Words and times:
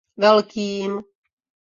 Velkým. 0.17 0.91